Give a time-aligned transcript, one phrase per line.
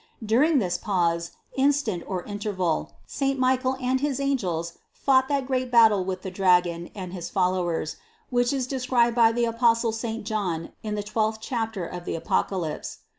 [0.25, 5.25] During this pause, in stant or interval, Saint Michael and his angels fought 86 CITY
[5.25, 7.97] OF GOD that great battle with the dragon and his followers,
[8.31, 13.01] which is described by the apostle Saint John in the twelfth chapter of the Apocalypse.